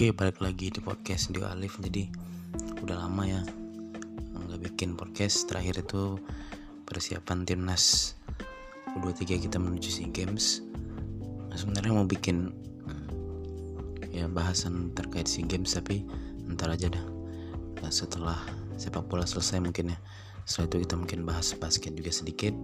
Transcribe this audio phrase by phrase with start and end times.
[0.00, 1.76] Oke, balik lagi di podcast Dio Alif.
[1.76, 2.08] Jadi
[2.80, 3.44] udah lama ya
[4.32, 5.44] nggak bikin podcast.
[5.44, 6.16] Terakhir itu
[6.88, 8.16] persiapan timnas
[8.96, 10.64] U23 kita menuju SEA Games.
[11.52, 12.48] Nah, sebenarnya mau bikin
[14.08, 16.08] ya bahasan terkait SEA Games tapi
[16.48, 17.04] ntar aja dah.
[17.84, 18.40] Nah, setelah
[18.80, 20.00] sepak bola selesai mungkin ya.
[20.48, 22.56] Setelah itu kita mungkin bahas basket juga sedikit.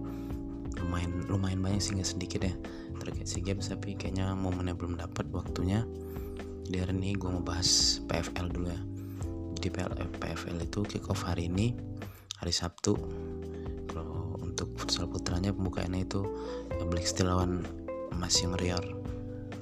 [0.81, 2.53] Lumayan lumayan banyak sih nggak sedikit ya
[2.97, 5.85] terkait SEA Games tapi kayaknya momennya belum dapat waktunya
[6.67, 8.81] di hari ini gue mau bahas PFL dulu ya.
[9.55, 11.71] Di PFL itu kick off hari ini
[12.43, 12.91] hari Sabtu.
[13.87, 16.27] Kalau untuk futsal putranya pembukaannya itu
[16.91, 17.63] Black Steel lawan
[18.11, 18.85] Mas Yang Rior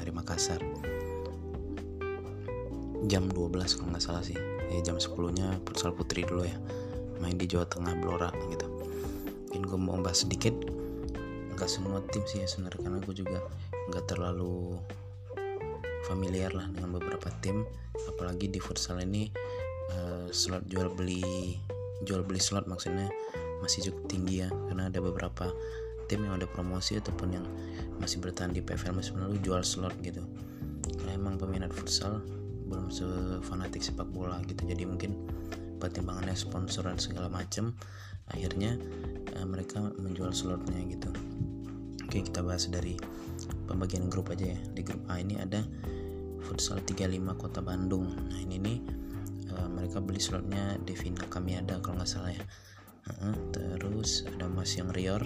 [0.01, 0.57] dari Makassar.
[3.05, 4.37] Jam 12 kalau nggak salah sih.
[4.73, 6.57] Ya jam 10 nya futsal putri dulu ya.
[7.21, 8.65] Main di Jawa Tengah Blora gitu.
[9.53, 10.57] Mungkin gue mau bahas sedikit.
[11.53, 13.37] Nggak semua tim sih ya sebenarnya karena gue juga
[13.93, 14.81] nggak terlalu
[16.05, 17.65] familiar lah dengan beberapa tim.
[18.05, 19.27] Apalagi di futsal ini
[19.97, 21.57] uh, slot jual beli
[22.05, 23.09] jual beli slot maksudnya
[23.59, 24.49] masih cukup tinggi ya.
[24.49, 25.49] Karena ada beberapa
[26.05, 27.45] tim yang ada promosi ataupun yang
[27.97, 30.21] masih bertahan di PFL musim lalu jual slot gitu.
[31.01, 32.21] Karena emang peminat futsal
[32.65, 34.65] belum sefanatik sepak bola gitu.
[34.65, 35.17] Jadi mungkin
[35.81, 37.73] pertimbangannya sponsor dan segala macam
[38.33, 38.77] akhirnya
[39.37, 41.09] uh, mereka menjual slotnya gitu.
[42.05, 42.97] Oke kita bahas dari
[43.65, 44.59] pembagian grup aja ya.
[44.71, 45.65] Di grup A ini ada
[46.45, 48.13] futsal 35 kota Bandung.
[48.13, 48.77] Nah ini nih
[49.51, 52.43] uh, mereka beli slotnya Devina ada kalau nggak salah ya.
[53.21, 55.21] Uh, terus ada Mas yang Rior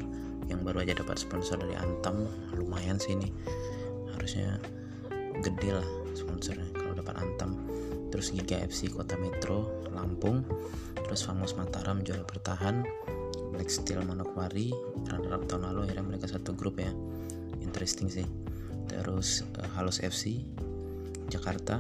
[0.52, 2.26] yang baru aja dapat sponsor dari Antam.
[2.56, 3.30] Lumayan sih ini.
[4.16, 4.58] Harusnya
[5.40, 7.60] gede lah sponsornya kalau dapat Antam.
[8.10, 10.42] Terus Giga FC Kota Metro Lampung.
[11.06, 12.82] Terus Famos Mataram juara bertahan.
[13.50, 14.72] Black Steel Manokwari
[15.10, 16.94] runner up tahun lalu akhirnya mereka satu grup ya
[17.80, 18.28] interesting sih.
[18.92, 20.44] Terus uh, Halus FC
[21.32, 21.80] Jakarta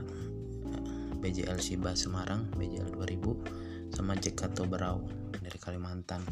[1.19, 5.03] BJL Siba Semarang BJL 2000 sama Jekato Berau
[5.35, 6.23] dari Kalimantan.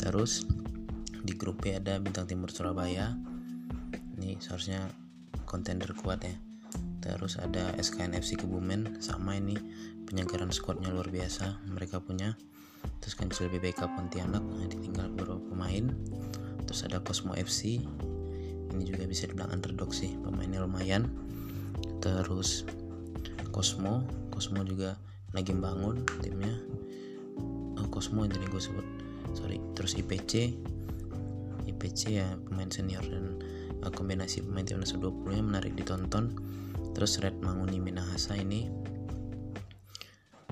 [0.00, 0.48] Terus
[1.12, 3.12] di grup B ada Bintang Timur Surabaya.
[4.16, 4.88] Ini seharusnya
[5.44, 6.32] kontender kuat ya.
[7.04, 9.60] Terus ada SKN FC Kebumen sama ini
[10.08, 12.32] penyegaran squadnya luar biasa mereka punya.
[13.04, 14.40] Terus Kancil BBK Pontianak
[14.72, 15.92] ditinggal beberapa pemain.
[16.64, 17.84] Terus ada Cosmo FC
[18.76, 21.08] ini juga bisa dibilang underdog sih pemainnya lumayan.
[22.04, 22.68] Terus
[23.50, 25.00] Cosmo Cosmo juga
[25.32, 26.52] lagi bangun timnya.
[27.80, 28.86] Oh, Cosmo yang tadi gue sebut
[29.32, 29.56] sorry.
[29.72, 30.52] Terus IPC
[31.66, 33.40] IPC ya pemain senior dan
[33.80, 36.36] uh, kombinasi pemain timnas U20 nya menarik ditonton.
[36.92, 38.68] Terus Red Manguni Minahasa ini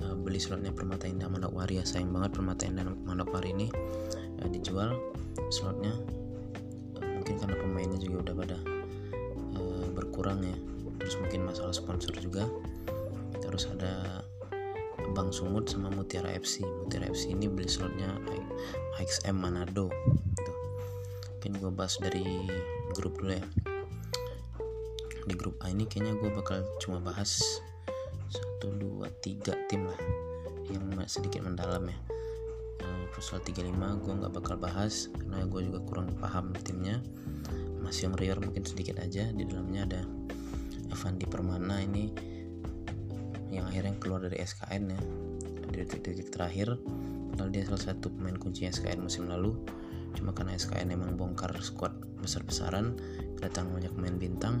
[0.01, 3.67] uh, beli slotnya Permata Indah Manokwari ya sayang banget Permata Indah Manokwari ini
[4.41, 4.97] uh, dijual
[5.53, 5.93] slotnya
[7.25, 8.57] mungkin karena pemainnya juga udah pada
[9.57, 10.53] uh, berkurang ya.
[11.01, 12.45] Terus mungkin masalah sponsor juga.
[13.41, 14.21] Terus ada
[15.17, 18.13] Bang Sumut sama Mutiara FC Mutiara FC ini beli slotnya
[19.01, 19.89] XM Manado.
[20.37, 20.53] Gitu.
[21.33, 22.45] mungkin gue bahas dari
[22.93, 23.45] grup dulu ya.
[25.25, 27.41] Di grup A ini kayaknya gue bakal cuma bahas
[28.29, 29.97] satu dua tiga tim lah
[30.69, 32.04] yang sedikit mendalam ya
[33.15, 36.99] Futsal 35 gue nggak bakal bahas karena gue juga kurang paham timnya.
[37.79, 40.01] Masih yang Rior mungkin sedikit aja di dalamnya ada
[40.91, 42.11] Avandi Permana ini
[43.55, 44.99] yang akhirnya keluar dari SKN ya.
[45.71, 46.75] Di detik-detik terakhir
[47.31, 49.55] padahal dia salah satu pemain kunci SKN musim lalu.
[50.11, 52.99] Cuma karena SKN emang bongkar squad besar-besaran
[53.39, 54.59] kedatangan banyak pemain bintang.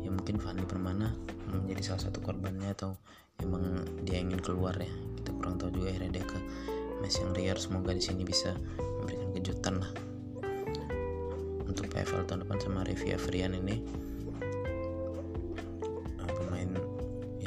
[0.00, 1.12] Ya mungkin Fandi Permana
[1.52, 2.96] menjadi salah satu korbannya atau
[3.44, 5.05] emang dia ingin keluar ya
[5.36, 6.38] kurang tahu juga akhirnya dia ke
[7.04, 8.56] Mes yang Riar semoga di sini bisa
[9.00, 9.92] memberikan kejutan lah
[11.68, 14.06] untuk PFL tahun depan sama Revia Frian ini.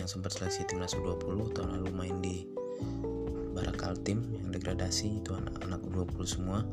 [0.10, 2.42] Sempat seleksi timnas U20 tahun lalu main di
[3.54, 6.66] Barakal Tim yang degradasi itu anak-anak U20 semua.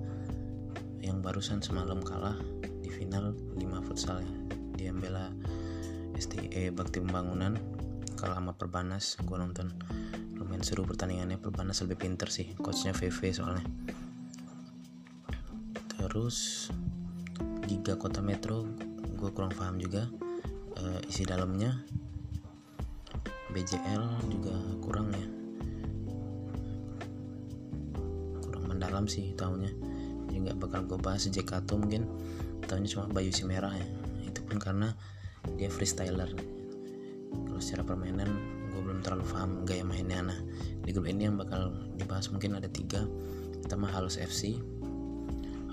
[1.04, 2.40] Yang barusan semalam kalah
[2.80, 4.32] di final 5 futsal ya.
[4.80, 5.36] Dia membela
[6.16, 7.60] STE Bakti Pembangunan
[8.16, 9.20] kalah sama Perbanas.
[9.20, 9.68] Gue nonton
[10.36, 11.40] lumayan seru pertandingannya.
[11.40, 13.66] Perbanas lebih pinter sih coachnya VV soalnya.
[15.96, 16.68] Terus
[17.66, 18.68] Giga Kota Metro
[19.16, 20.06] gue kurang paham juga
[20.78, 21.82] uh, isi dalamnya.
[23.50, 24.54] BJL juga
[24.84, 25.26] kurang ya.
[28.44, 29.96] Kurang mendalam sih tahunya
[30.36, 32.04] jadi nggak bakal gue bahas Jekato mungkin.
[32.68, 33.88] Tahunya cuma Bayu si merah ya.
[34.28, 34.92] Itu pun karena
[35.56, 36.28] dia freestyler.
[37.32, 40.20] Kalau secara permainan gue belum terlalu paham gaya mainnya.
[40.20, 40.38] Nah
[40.84, 43.08] di grup ini yang bakal dibahas mungkin ada tiga.
[43.64, 44.60] Pertama Halus FC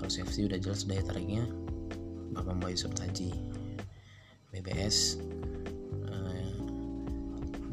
[0.00, 1.44] Halus FC udah jelas daya tariknya.
[2.32, 3.30] Bapak Bayu Subtaji
[4.50, 5.20] BBS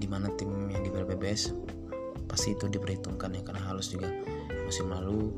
[0.02, 1.54] di mana tim yang di BBS
[2.26, 4.10] pasti itu diperhitungkan ya karena halus juga
[4.66, 5.30] musim lalu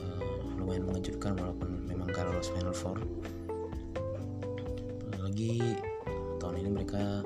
[0.00, 2.96] uh, lumayan mengejutkan walaupun memang gak lolos Final Four.
[5.20, 5.60] Lagi
[6.40, 7.20] tahun ini mereka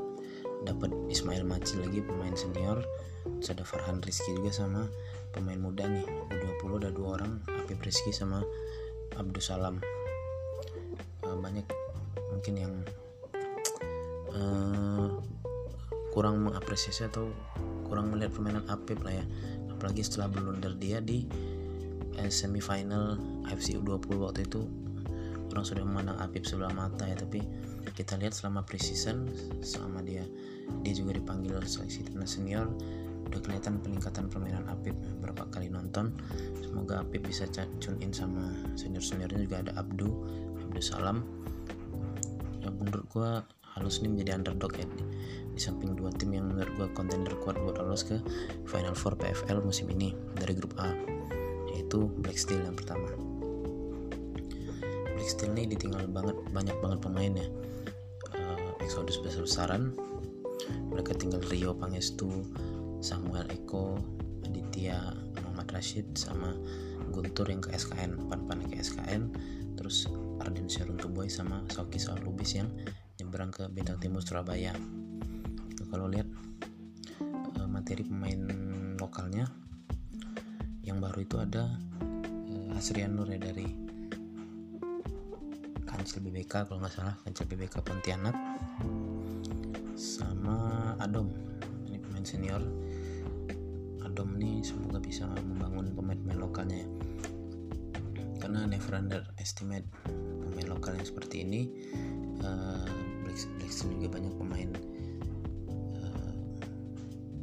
[0.63, 2.83] dapat Ismail Macil lagi pemain senior.
[3.39, 4.87] Terus ada Farhan Rizky juga sama
[5.31, 6.07] pemain muda nih.
[6.31, 8.43] U20 ada dua orang Apip Rizky sama
[9.19, 9.79] Abdus Salam.
[11.23, 11.67] Uh, banyak
[12.35, 12.75] mungkin yang
[14.35, 15.07] uh,
[16.13, 17.31] kurang mengapresiasi atau
[17.87, 19.27] kurang melihat permainan Apip lah ya.
[19.71, 21.27] Apalagi setelah blunder dia di
[22.19, 23.19] eh, semifinal
[23.51, 24.63] AFC U20 waktu itu
[25.53, 27.17] orang sudah memandang Apip sebelah mata ya.
[27.17, 27.41] Tapi
[27.91, 29.27] kita lihat selama preseason
[29.59, 30.23] selama dia
[30.87, 32.71] dia juga dipanggil seleksi timnas senior
[33.33, 34.93] udah kelihatan peningkatan permainan Apip
[35.25, 36.13] berapa kali nonton.
[36.61, 37.49] Semoga Apip bisa
[37.81, 40.13] tune in sama senior seniornya juga ada Abdu
[40.69, 41.25] Abdul Salam.
[42.61, 43.41] Ya menurut gua
[43.73, 44.85] halus nih menjadi underdog ya.
[44.85, 45.05] Di,
[45.57, 48.21] di samping dua tim yang menurut gua contender kuat buat lolos ke
[48.69, 50.93] Final Four PFL musim ini dari grup A
[51.73, 53.09] yaitu Black Steel yang pertama.
[55.17, 57.49] Black Steel nih ditinggal banget banyak banget pemainnya
[58.93, 59.97] Exodus besar-besaran
[60.93, 62.45] mereka tinggal Rio Pangestu
[63.01, 63.97] Samuel Eko
[64.45, 66.53] Aditya Muhammad Rashid sama
[67.09, 69.33] Guntur yang ke SKN pan-pan ke SKN
[69.81, 70.13] terus
[70.45, 70.69] Arden
[71.01, 72.69] Tuboy sama Soki Lubis yang
[73.17, 74.77] nyebrang ke Bintang Timur Surabaya.
[75.89, 76.29] Kalau lihat
[77.65, 78.45] uh, materi pemain
[79.01, 79.49] lokalnya
[80.85, 83.82] yang baru itu ada uh, Hasrian Nur dari
[86.03, 88.35] Kancil BBK kalau nggak salah Kancil BBK Pontianak.
[89.95, 90.59] Sama
[90.99, 91.31] Adom
[91.87, 92.59] ini pemain senior.
[94.03, 96.89] Adom ini semoga bisa membangun pemain-pemain lokalnya ya.
[98.43, 99.87] Karena never underestimate
[100.43, 101.71] pemain lokal yang seperti ini.
[102.43, 102.83] Uh,
[103.23, 104.71] Black, juga banyak pemain
[106.03, 106.35] uh,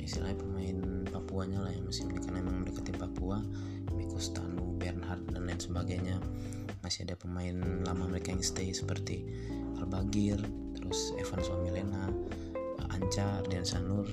[0.03, 3.39] istilahnya pemain Papuanya lah yang musim ini karena memang mendekati Papua
[3.95, 6.19] Miko Stanu, Bernhard dan lain sebagainya
[6.89, 7.53] masih ada pemain
[7.85, 9.21] lama mereka yang stay seperti
[9.77, 10.41] Albagir
[10.73, 12.09] terus Evan Suamilena
[12.89, 14.09] Anca dan Sanur.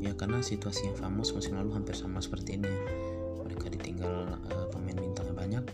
[0.00, 2.72] Ya karena situasi yang famous musim lalu hampir sama seperti ini.
[3.44, 5.64] Mereka ditinggal uh, pemain bintangnya banyak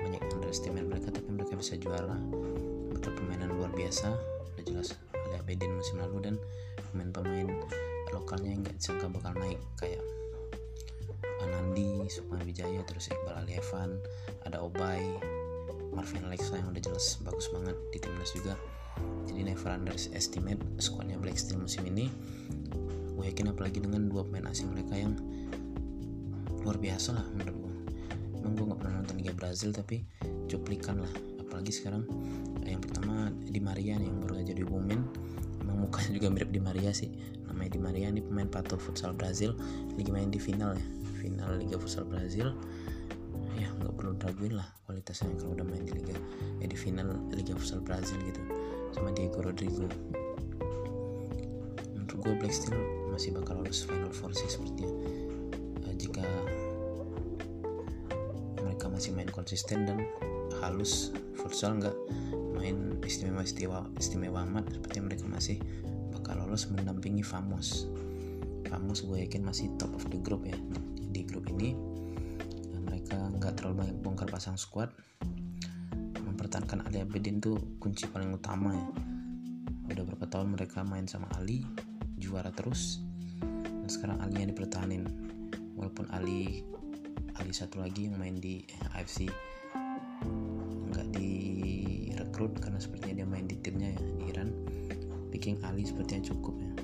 [0.00, 2.16] banyak underestimate mereka tapi mereka bisa juara.
[2.96, 4.16] Betul permainan luar biasa
[4.56, 6.34] udah jelas ada Bedin musim lalu dan
[6.88, 7.52] pemain-pemain
[8.16, 10.00] lokalnya yang nggak disangka bakal naik kayak
[12.08, 14.00] Anandi, Sukma Wijaya, terus Iqbal Alievan,
[14.48, 15.04] ada Obay,
[15.92, 18.56] Marvin Alexa yang udah jelas bagus banget di timnas juga.
[19.28, 22.08] Jadi never underestimate squadnya Black Steel musim ini.
[23.12, 25.20] Gue yakin apalagi dengan dua pemain asing mereka yang
[26.64, 27.74] luar biasa lah menurut gue
[28.38, 30.00] emang gue gak pernah nonton Liga Brazil tapi
[30.48, 31.12] cuplikan lah.
[31.44, 32.08] Apalagi sekarang
[32.64, 35.04] yang pertama di Maria nih yang baru aja diumumin.
[35.60, 37.12] Emang mukanya juga mirip di Maria sih.
[37.44, 39.52] Namanya di Maria ini pemain Pato Futsal Brazil
[39.92, 42.54] lagi main di final ya final Liga Futsal Brazil
[43.58, 46.14] ya nggak perlu diraguin lah kualitasnya kalau udah main di Liga
[46.62, 48.40] ya di final Liga Futsal Brazil gitu
[48.94, 49.84] sama Diego Rodrigo.
[51.94, 52.78] Menurut gue Black Steel
[53.12, 54.90] masih bakal lolos Final Four sih sepertinya.
[55.84, 56.24] Uh, jika
[58.62, 60.06] mereka masih main konsisten dan
[60.62, 61.94] halus futsal nggak
[62.58, 65.56] main istimewa istimewa istimewa amat seperti mereka masih
[66.14, 67.90] bakal lolos mendampingi Famos.
[68.68, 70.54] Famos gue yakin masih top of the group ya
[71.18, 71.74] di grup ini.
[72.78, 74.94] Mereka nggak terlalu banyak bongkar pasang squad.
[76.22, 78.86] Mempertahankan Ali Abedin tuh kunci paling utama ya.
[79.90, 81.66] Udah berapa tahun mereka main sama Ali
[82.14, 83.02] juara terus.
[83.42, 85.02] Dan sekarang Ali yang dipertahanin.
[85.74, 86.62] Walaupun Ali
[87.34, 88.62] Ali satu lagi yang main di
[88.94, 89.26] AFC
[90.88, 94.48] nggak direkrut karena sepertinya dia main di timnya ya di Iran.
[95.34, 96.77] Picking Ali sepertinya cukup ya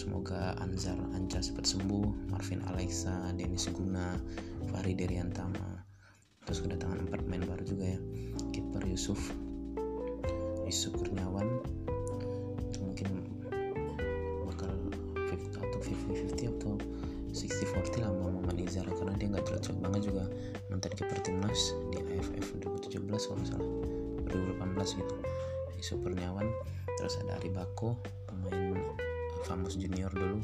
[0.00, 2.32] semoga Anzar Anca cepat sembuh.
[2.32, 4.16] Marvin Alexa Denis Guna
[4.72, 5.84] Fahri Deriantama.
[6.48, 8.00] Terus kedatangan empat main baru juga ya.
[8.56, 9.20] Kiper Yusuf
[10.64, 11.44] Yusuf Kurniawan.
[12.72, 13.28] Itu mungkin
[14.48, 14.72] bakal
[15.36, 16.72] 50 atau 50-50 atau
[17.36, 20.24] 60-40 lah sama Muhammad karena dia nggak terlalu banget juga.
[20.72, 23.70] Mantan kiper timnas di AFF 2017 kalau salah.
[24.32, 25.14] 2018 gitu.
[25.76, 26.48] Isu Perniawan
[26.96, 28.19] terus ada Ari Bako.
[28.19, 28.19] pemain
[29.46, 30.40] famous junior dulu.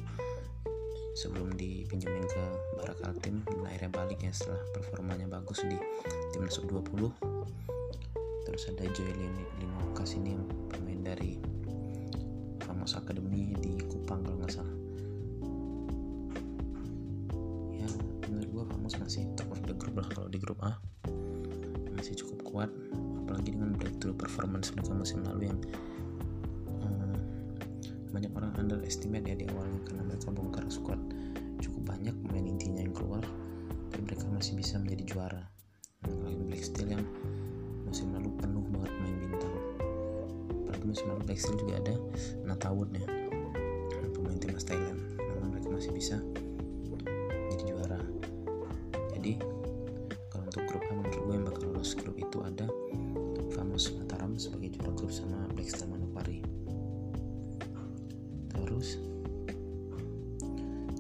[1.17, 2.43] Sebelum dipinjemin ke
[2.76, 5.81] Barak Altim dan akhirnya balik ya setelah performanya bagus di
[6.37, 7.09] timnas U20
[8.45, 9.11] terus ada Joy
[9.59, 10.37] Linokas ini
[10.69, 11.41] pemain dari
[12.62, 14.76] Famos Academy di Kupang kalau nggak salah.
[19.07, 20.83] Masih top of the group lah kalau di grup A.
[21.95, 22.71] Masih cukup kuat
[23.23, 25.59] apalagi dengan breakthrough performance mereka musim lalu yang
[28.16, 30.96] banyak orang underestimate ya di awalnya karena mereka bongkar squad
[31.61, 33.20] cukup banyak pemain intinya yang keluar
[33.92, 35.44] tapi mereka masih bisa menjadi juara.
[36.08, 37.04] Nah, Black Steel yang
[37.85, 39.54] musim lalu penuh banget main bintang.
[40.49, 41.94] Apalagi musim lalu Black Steel juga ada
[42.49, 43.04] Natawut ya
[44.16, 44.96] pemain timnas Thailand.
[45.20, 46.16] Namun mereka masih bisa
[47.52, 48.00] jadi juara.
[49.12, 49.37] Jadi
[50.32, 52.64] kalau untuk grup A menurut gue yang bakal lolos grup itu ada
[53.52, 56.55] Famos Mataram sebagai juara grup sama Black Steel Manokwari
[58.76, 59.00] terus.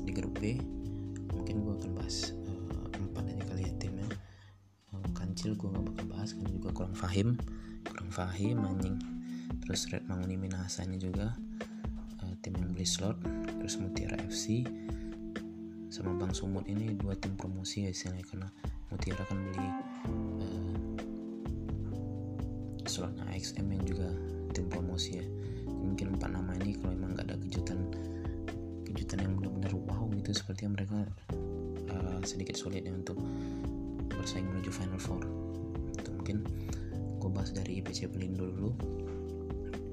[0.00, 0.56] Di grup B
[1.28, 4.08] mungkin gue akan bahas uh, empat aja kali ya timnya.
[4.96, 7.36] Uh, kancil gue gak bakal bahas karena juga kurang fahim.
[7.84, 8.96] Kurang fahim anjing.
[9.68, 11.36] Terus Red Manguni Minahasanya juga
[12.24, 13.20] uh, tim yang beli slot.
[13.60, 14.64] Terus Mutiara FC
[15.92, 18.48] sama Bang Sumut ini dua tim promosi ya istilahnya karena
[18.88, 20.96] Mutiara kan beli uh,
[22.88, 24.08] slotnya AXM yang juga
[24.56, 25.26] tim promosi ya
[25.68, 27.92] mungkin empat nama ini kalau emang gak ada kejutan
[28.88, 31.04] kejutan yang benar-benar wow gitu seperti yang mereka
[31.92, 33.20] uh, sedikit sulit ya untuk
[34.16, 35.22] bersaing menuju Final Four.
[35.94, 36.42] Itu mungkin
[37.20, 38.72] gue bahas dari IPC Pelindo dulu.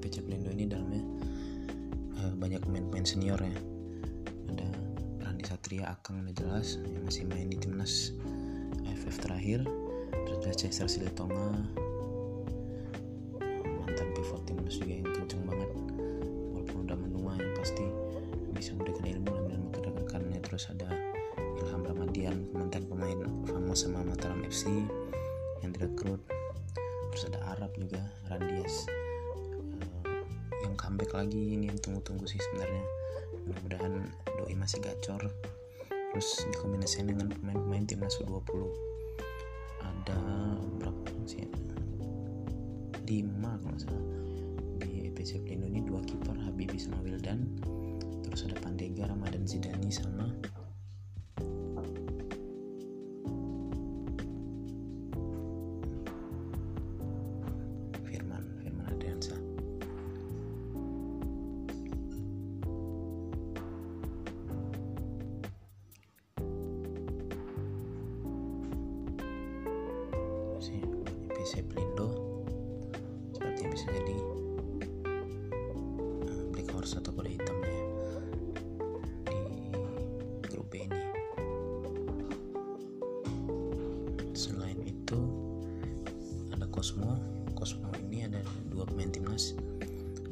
[0.00, 1.04] IPC Pelindo ini dalamnya
[2.18, 3.54] uh, banyak pemain-pemain senior ya.
[4.56, 4.68] Ada
[5.22, 8.10] Randi Satria Akang udah jelas yang masih main di timnas
[8.88, 9.62] AFF terakhir.
[10.24, 11.52] Terus ada Cesar Silitonga
[20.54, 20.86] terus ada
[21.58, 24.70] Ilham Ramadian mantan pemain famos sama Mataram FC
[25.66, 26.22] yang direkrut
[27.10, 27.98] terus ada Arab juga
[28.30, 28.86] Randias
[30.62, 32.86] yang comeback lagi ini yang tunggu-tunggu sih sebenarnya.
[33.44, 33.94] Mudah-mudahan
[34.38, 35.26] doi masih gacor.
[35.90, 38.64] Terus dikombinasikan dengan pemain-pemain timnas U20
[39.82, 40.18] ada
[40.80, 41.44] berapa sih?
[43.10, 44.06] Lima kalau salah.
[44.80, 47.42] Di EPC Pelindo ini dua kiper Habibi sama Wildan
[48.34, 50.26] terus ada Pandega Ramadan Zidani sama
[58.02, 59.38] Firman Firman Adriansa
[71.38, 72.10] PC Pelindo
[73.30, 74.18] seperti bisa jadi
[76.26, 77.43] uh, Black Horse atau kuda
[86.84, 87.16] ada
[87.56, 89.56] Cosmo ini ada dua pemain timnas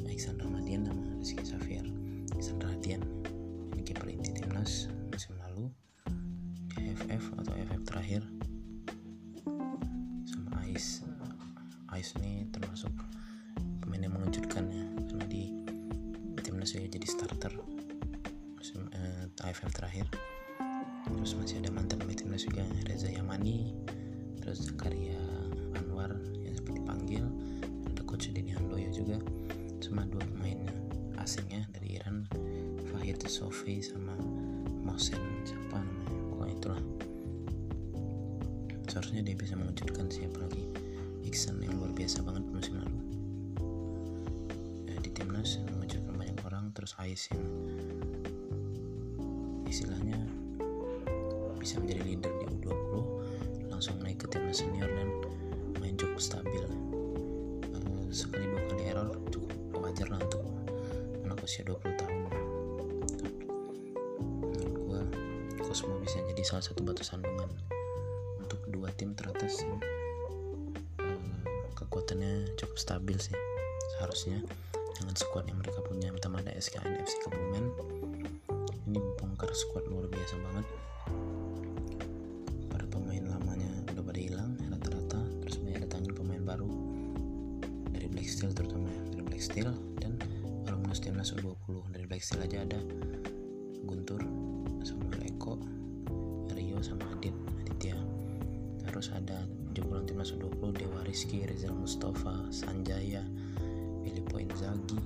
[0.05, 1.81] Alexander Madian sama Rizky Xavier.
[2.29, 3.01] Alexander Madian
[3.73, 5.73] ini kiper inti timnas musim lalu
[6.77, 8.21] AFF atau AFF terakhir.
[10.29, 11.01] Sama Ais.
[11.89, 12.93] Ais ini termasuk
[13.81, 15.49] pemain yang mengejutkan ya karena di
[16.45, 17.49] timnas ya jadi starter
[18.53, 19.25] musim eh,
[19.73, 20.05] terakhir.
[21.09, 23.73] Terus masih ada mantan timnas juga Reza Yamani
[24.37, 24.92] terus Zakaria
[33.63, 34.11] Sofi sama
[34.83, 36.19] Mohsen siapa namanya?
[36.27, 36.81] Pokoknya itulah.
[38.91, 40.67] Seharusnya dia bisa mengejutkan siapa lagi?
[41.23, 42.99] Iksan yang luar biasa banget musim lalu.
[44.83, 47.47] Ya, di timnas mengejutkan banyak orang terus Ais yang
[49.63, 50.19] istilahnya
[51.55, 52.91] bisa menjadi leader di U20
[53.71, 55.07] langsung naik ke timnas senior dan
[55.79, 56.67] main cukup stabil.
[57.71, 60.43] Uh, sekali dua kali error cukup wajar lah untuk
[61.23, 62.22] anak usia 20 tahun
[66.43, 67.51] Cosmo bisa jadi salah satu batu sandungan
[68.35, 69.79] untuk dua tim teratas yang
[70.99, 73.31] uh, kekuatannya cukup stabil sih
[73.95, 74.43] seharusnya.
[74.99, 77.65] Dengan squad yang mereka punya pertama ada SKN FC Kebumen.
[78.91, 80.67] Ini bongkar squad luar biasa banget.
[82.67, 85.23] Para pemain lamanya udah pada hilang rata-rata.
[85.47, 86.67] Terus banyak datangin pemain baru.
[87.95, 89.71] Dari Black Steel terutama ya, dari Black Steel.
[89.95, 90.19] Dan
[90.67, 92.79] alumnus timnas U20 dari Black Steel aja ada.
[93.87, 94.19] Guntur
[94.83, 95.82] Samuel Eko
[96.83, 97.33] sama Adit.
[97.63, 97.95] Aditya
[98.83, 103.23] terus ada jebolan timnas U20 Dewa Rizky Rizal Mustafa Sanjaya
[104.03, 104.99] Filippo Inzaghi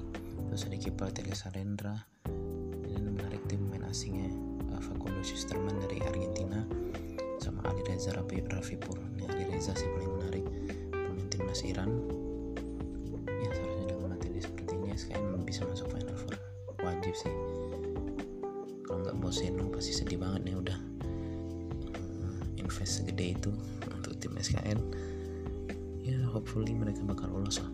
[0.52, 1.96] terus ada kiper Teles Sarendra
[2.90, 4.28] dan menarik tim pemain asingnya
[4.74, 6.66] uh, Facundo Schusterman dari Argentina
[7.40, 10.46] sama Ali Reza Rafi Rafipur ini Ali Reza sih paling menarik
[10.92, 11.90] pemain timnas Iran.
[13.42, 16.36] Ya seharusnya dengan materi seperti ini SKN bisa masuk Final Four.
[16.84, 17.34] Wajib sih.
[18.86, 20.37] Kalau nggak Boseno pasti sedih banget
[22.88, 23.52] segede itu
[23.92, 24.80] untuk tim SKN
[26.08, 27.72] ya hopefully mereka bakal lolos lah.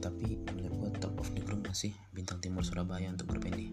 [0.00, 3.68] Tapi menurut gue top of the group masih bintang timur Surabaya untuk grup ini.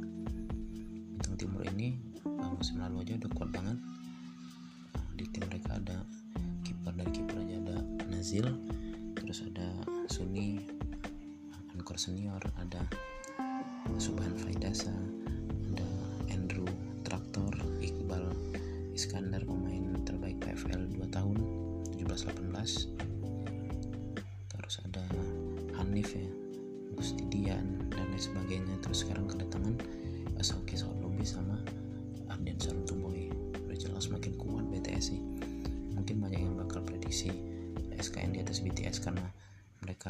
[1.16, 1.96] Bintang timur ini
[2.27, 3.80] musim lalu aja udah kuat banget.
[5.16, 6.04] Di tim mereka ada
[6.68, 7.77] kiper dari kiper aja ada
[8.12, 8.48] Nazil
[9.16, 9.68] terus ada
[10.12, 10.60] Suni
[11.75, 12.84] Ankor senior ada
[13.98, 14.94] Subhan Faidasa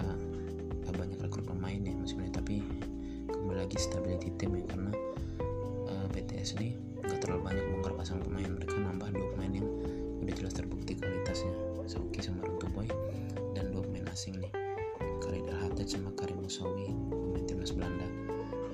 [0.04, 2.64] mereka banyak rekrut pemain ya ini tapi
[3.28, 4.92] kembali lagi stability tim ya karena
[6.18, 6.74] BTS ini
[7.06, 8.50] nggak terlalu banyak bongkar pasang pemain.
[8.50, 9.70] Mereka nambah dua pemain yang
[10.26, 11.54] udah jelas terbukti kualitasnya.
[11.88, 12.90] Sauki sama Runtuh Boy
[13.56, 14.52] dan dua pemain asing nih.
[15.24, 18.04] Khalid Al sama Karim Musawi pemain timnas Belanda.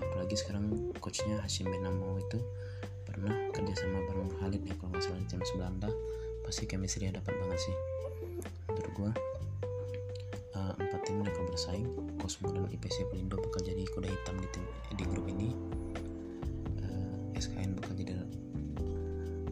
[0.01, 2.42] Apalagi sekarang coachnya Hashim Benamo itu
[3.06, 5.89] pernah kerja sama bareng Khalid ya kalau nggak salah di timnas Belanda.
[6.48, 7.75] Pasti chemistry dapat banget sih.
[8.72, 9.12] Menurut gua
[10.94, 11.90] empat tim mereka bersaing.
[12.22, 14.62] Cosmo dan IPC Pelindo bakal jadi kuda hitam di tim
[14.94, 15.50] di grup ini.
[16.86, 18.22] Uh, SKN bakal jadi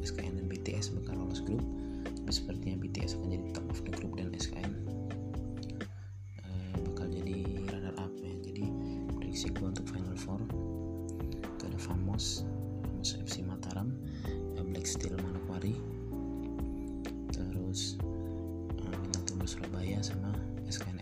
[0.06, 1.66] SKN dan BTS bakal lolos grup.
[2.06, 4.70] Tapi sepertinya BTS akan jadi top of the group dan SKN
[6.46, 8.30] uh, bakal jadi runner up ya.
[8.46, 8.70] Jadi
[9.18, 10.38] prediksi gue untuk final four
[11.58, 12.46] itu ada Famos
[12.86, 13.90] Famos FC Mataram
[14.72, 15.18] Black Steel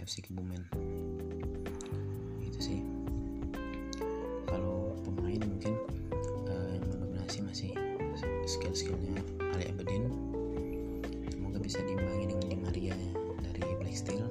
[0.09, 0.57] FC Kebumen
[2.41, 2.79] itu sih.
[4.49, 5.77] Kalau pemain mungkin
[6.49, 7.71] uh, yang mendominasi masih
[8.49, 9.21] skill-skillnya
[9.53, 10.09] Ali Abedin
[11.29, 12.97] semoga bisa diimbangi dengan Di Maria
[13.53, 14.25] dari Black Steel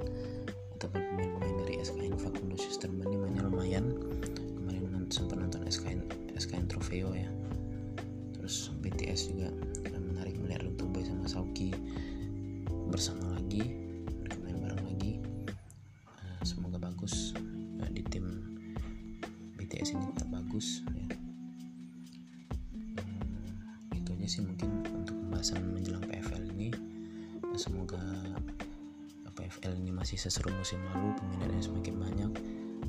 [30.08, 32.32] masih seseru musim lalu peminatnya semakin banyak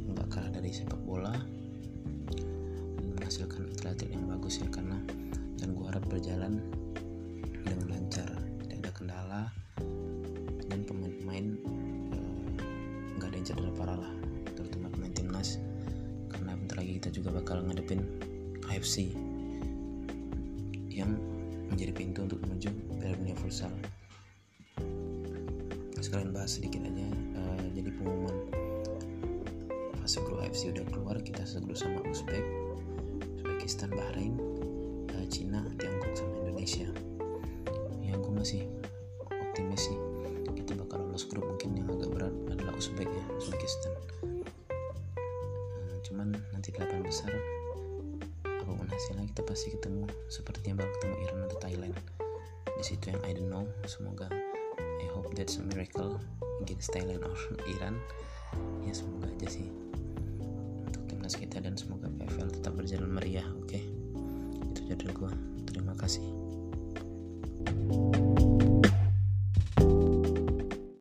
[0.08, 1.36] nggak kalah dari sepak bola
[2.96, 4.96] menghasilkan atlet yang bagus ya karena
[5.60, 6.64] dan gue harap berjalan
[7.68, 8.24] dengan lancar
[8.64, 9.44] tidak ada kendala
[10.72, 11.60] dan pemain-pemain
[13.20, 14.14] nggak uh, ada yang cedera parah lah
[14.56, 15.60] terutama pemain timnas
[16.32, 18.00] karena bentar lagi kita juga bakal ngadepin
[18.72, 19.12] AFC
[20.88, 21.20] yang
[21.68, 23.99] menjadi pintu untuk menuju Piala Dunia Futsal
[26.00, 28.36] sekalian bahas sedikit aja uh, jadi pengumuman.
[30.00, 32.42] Fase grup AFC udah keluar kita segrup sama Uzbek
[33.36, 34.34] Uzbekistan Bahrain
[35.12, 36.88] uh, Cina Tiongkok sama Indonesia.
[38.00, 38.62] Yang gue masih
[39.28, 40.00] optimis sih
[40.56, 41.46] kita bakal lolos grup.
[41.46, 43.94] Mungkin yang agak berat adalah Uzbek ya Uzbekistan.
[44.24, 47.30] Uh, cuman nanti delapan besar
[48.48, 50.08] apa pun hasilnya kita pasti ketemu.
[50.32, 51.96] Sepertinya bakal ketemu Iran atau Thailand.
[52.80, 54.49] Di situ yang I don't know semoga
[55.36, 56.18] that's a miracle
[56.64, 57.36] against Thailand or
[57.78, 58.02] Iran.
[58.86, 59.70] Ya semoga aja sih
[60.86, 63.70] untuk timnas kita dan semoga PFL tetap berjalan meriah oke?
[63.70, 63.84] Okay?
[64.74, 65.32] itu jadwal gua.
[65.70, 66.49] Terima kasih